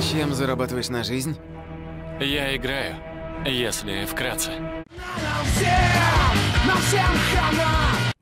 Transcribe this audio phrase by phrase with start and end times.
[0.00, 1.36] Чем зарабатываешь на жизнь?
[2.20, 2.94] Я играю,
[3.44, 4.52] если вкратце.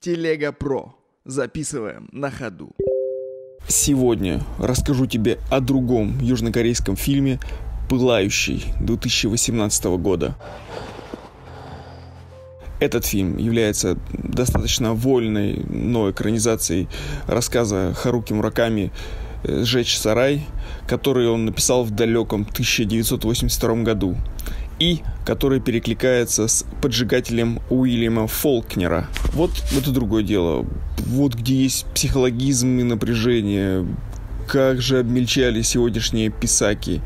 [0.00, 0.94] Телега Про.
[1.26, 2.72] Записываем на ходу.
[3.68, 7.40] Сегодня расскажу тебе о другом южнокорейском фильме
[7.90, 10.36] «Пылающий» 2018 года.
[12.80, 16.88] Этот фильм является достаточно вольной, но экранизацией
[17.26, 18.92] рассказа Харуки Мураками
[19.46, 20.46] «Сжечь сарай»,
[20.86, 24.16] который он написал в далеком 1982 году
[24.78, 29.08] и который перекликается с поджигателем Уильяма Фолкнера.
[29.32, 30.66] Вот это другое дело.
[30.98, 33.86] Вот где есть психологизм и напряжение,
[34.46, 37.00] как же обмельчали сегодняшние писаки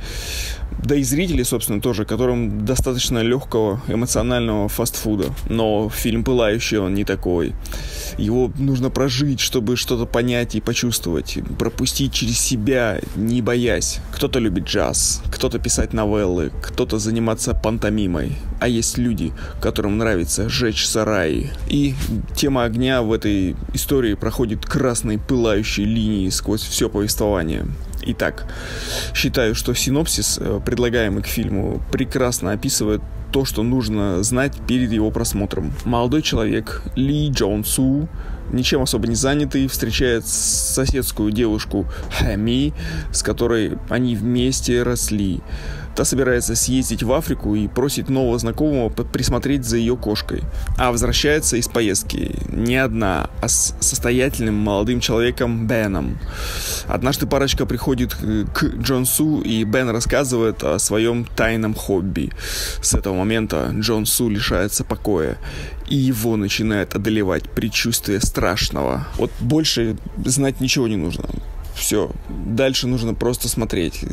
[0.85, 5.27] да и зрители, собственно, тоже, которым достаточно легкого эмоционального фастфуда.
[5.49, 7.53] Но фильм «Пылающий» он не такой.
[8.19, 11.39] Его нужно прожить, чтобы что-то понять и почувствовать.
[11.59, 14.01] Пропустить через себя, не боясь.
[14.13, 18.33] Кто-то любит джаз, кто-то писать новеллы, кто-то заниматься пантомимой.
[18.59, 21.51] А есть люди, которым нравится жечь сараи.
[21.69, 21.95] И
[22.37, 27.67] тема огня в этой истории проходит красной пылающей линией сквозь все повествование.
[28.03, 28.47] Итак,
[29.15, 35.11] считаю, что синопсис, э, предлагаемый к фильму, прекрасно описывает то, что нужно знать перед его
[35.11, 35.73] просмотром.
[35.85, 38.09] Молодой человек Ли Джон Су,
[38.53, 41.87] ничем особо не занятый, встречает соседскую девушку
[42.19, 42.73] Хэми,
[43.13, 45.41] с которой они вместе росли.
[45.95, 50.43] Та собирается съездить в Африку и просит нового знакомого присмотреть за ее кошкой.
[50.79, 56.19] А возвращается из поездки не одна, а с состоятельным молодым человеком Беном.
[56.87, 62.31] Однажды парочка приходит к Джонсу, и Бен рассказывает о своем тайном хобби.
[62.83, 65.39] С этого момента Джон Су лишается покоя,
[65.89, 69.07] и его начинает одолевать предчувствие страшного.
[69.17, 71.25] Вот больше знать ничего не нужно.
[71.81, 72.11] Все.
[72.29, 74.05] Дальше нужно просто смотреть.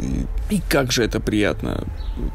[0.50, 1.86] И как же это приятно.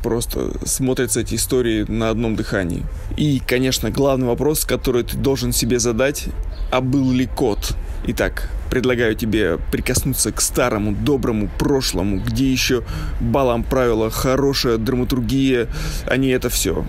[0.02, 2.82] Просто смотрятся эти истории на одном дыхании.
[3.16, 6.26] И, конечно, главный вопрос, который ты должен себе задать,
[6.70, 7.74] а был ли кот?
[8.08, 12.84] Итак, предлагаю тебе прикоснуться к старому, доброму прошлому, где еще
[13.18, 15.66] балом правила хорошая драматургия,
[16.06, 16.84] а не это все.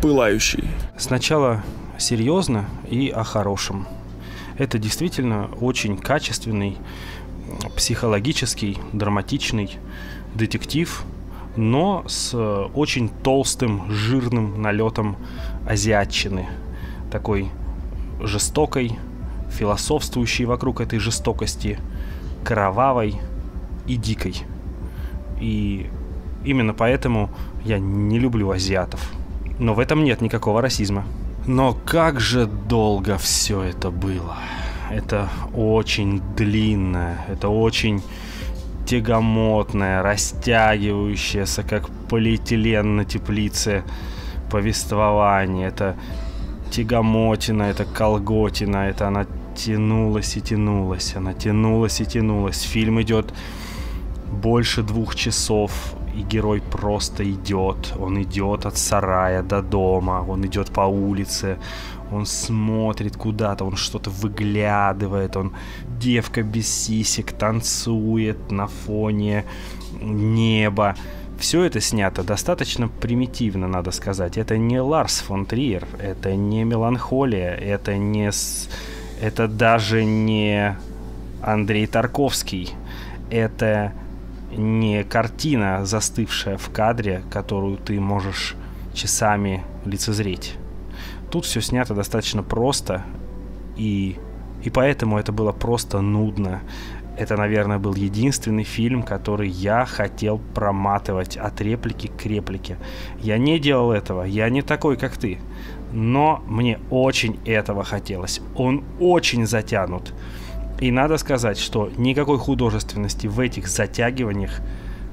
[0.00, 0.64] Пылающий.
[0.96, 1.62] Сначала
[1.98, 3.86] серьезно и о хорошем.
[4.56, 6.78] Это действительно очень качественный
[7.76, 9.78] психологический, драматичный
[10.34, 11.04] детектив,
[11.56, 12.34] но с
[12.74, 15.16] очень толстым, жирным налетом
[15.66, 16.48] азиатчины.
[17.10, 17.50] Такой
[18.20, 18.98] жестокой,
[19.50, 21.78] философствующей вокруг этой жестокости,
[22.44, 23.16] кровавой
[23.86, 24.42] и дикой.
[25.40, 25.90] И
[26.44, 27.30] именно поэтому
[27.64, 29.12] я не люблю азиатов.
[29.58, 31.04] Но в этом нет никакого расизма.
[31.46, 34.36] Но как же долго все это было
[34.90, 38.02] это очень длинное, это очень
[38.86, 43.84] тягомотное, растягивающееся, как полиэтилен на теплице
[44.50, 45.68] повествование.
[45.68, 45.96] Это
[46.70, 52.62] тягомотина, это колготина, это она тянулась и тянулась, она тянулась и тянулась.
[52.62, 53.32] Фильм идет
[54.30, 57.94] больше двух часов, и герой просто идет.
[57.98, 61.58] Он идет от сарая до дома, он идет по улице,
[62.10, 65.52] он смотрит куда-то, он что-то выглядывает, он
[65.98, 69.44] девка без сисек танцует на фоне
[70.00, 70.94] неба.
[71.38, 74.38] Все это снято достаточно примитивно, надо сказать.
[74.38, 78.30] Это не Ларс фон Триер, это не меланхолия, это не...
[79.20, 80.76] Это даже не
[81.42, 82.74] Андрей Тарковский.
[83.30, 83.92] Это
[84.56, 88.56] не картина, застывшая в кадре, которую ты можешь
[88.94, 90.56] часами лицезреть.
[91.30, 93.04] Тут все снято достаточно просто,
[93.76, 94.18] и,
[94.62, 96.60] и поэтому это было просто нудно.
[97.16, 102.78] Это, наверное, был единственный фильм, который я хотел проматывать от реплики к реплике.
[103.20, 105.38] Я не делал этого, я не такой, как ты.
[105.92, 108.40] Но мне очень этого хотелось.
[108.54, 110.14] Он очень затянут.
[110.82, 114.60] И надо сказать, что никакой художественности в этих затягиваниях,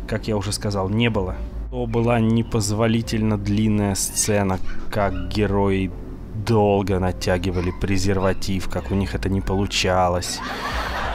[0.08, 1.36] как я уже сказал, не было.
[1.70, 4.58] То была непозволительно длинная сцена,
[4.90, 5.92] как герои
[6.34, 10.40] долго натягивали презерватив, как у них это не получалось,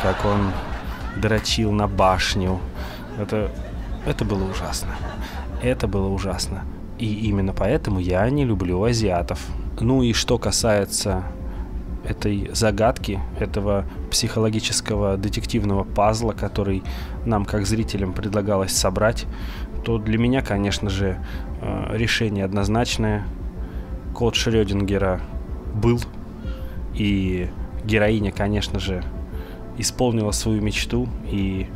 [0.04, 0.52] как он
[1.20, 2.60] дрочил на башню.
[3.18, 3.50] Это,
[4.06, 4.94] это было ужасно.
[5.64, 6.62] Это было ужасно.
[7.00, 9.44] И именно поэтому я не люблю азиатов.
[9.80, 11.24] Ну и что касается
[12.08, 16.82] этой загадки, этого психологического детективного пазла, который
[17.24, 19.26] нам, как зрителям, предлагалось собрать,
[19.84, 21.18] то для меня, конечно же,
[21.60, 23.24] э, решение однозначное–
[24.14, 25.20] код Шрёдингера
[25.74, 26.00] был,
[26.94, 27.50] и
[27.84, 29.02] героиня, конечно же,
[29.76, 31.66] исполнила свою мечту и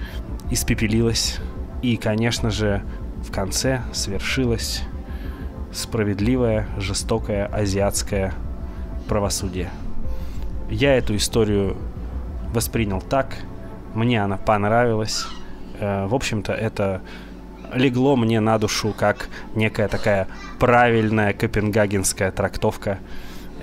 [0.51, 1.39] испепелилась
[1.83, 2.83] И, конечно же,
[3.25, 4.83] в конце свершилось
[5.73, 8.35] справедливое, жестокое азиатское
[9.09, 9.71] правосудие.
[10.71, 11.77] Я эту историю
[12.53, 13.37] воспринял так,
[13.95, 15.27] мне она понравилась.
[15.81, 17.01] Э, в общем-то, это
[17.73, 20.29] легло мне на душу как некая такая
[20.59, 22.99] правильная копенгагенская трактовка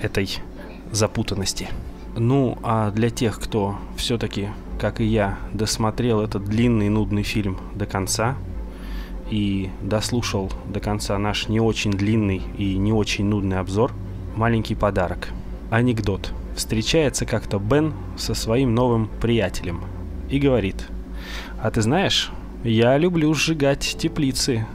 [0.00, 0.38] этой
[0.90, 1.68] запутанности.
[2.16, 4.48] Ну, а для тех, кто все-таки,
[4.80, 8.36] как и я, досмотрел этот длинный нудный фильм до конца
[9.30, 13.92] и дослушал до конца наш не очень длинный и не очень нудный обзор,
[14.34, 15.28] маленький подарок.
[15.70, 16.32] Анекдот.
[16.56, 19.84] Встречается как-то Бен со своим новым приятелем
[20.30, 20.88] и говорит,
[21.62, 22.32] «А ты знаешь,
[22.64, 24.66] я люблю сжигать теплицы.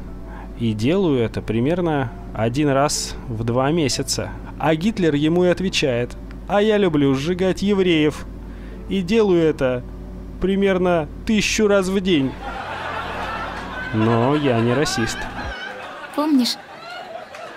[0.59, 4.29] И делаю это примерно один раз в два месяца.
[4.59, 6.15] А Гитлер ему и отвечает.
[6.47, 8.25] А я люблю сжигать евреев.
[8.87, 9.83] И делаю это
[10.39, 12.31] примерно тысячу раз в день.
[13.95, 15.17] Но я не расист.
[16.15, 16.57] Помнишь,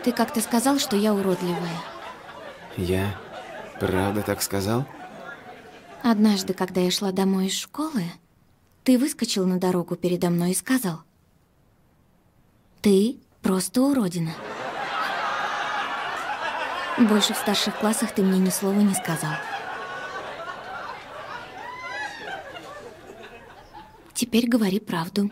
[0.02, 1.78] ты как-то сказал, что я уродливая?
[2.76, 3.14] Я
[3.80, 4.86] правда так сказал?
[6.02, 8.04] Однажды, когда я шла домой из школы,
[8.82, 11.00] ты выскочил на дорогу передо мной и сказал.
[12.82, 14.34] Ты просто уродина.
[16.98, 19.32] Больше в старших классах ты мне ни слова не сказал.
[24.12, 25.30] Теперь говори правду.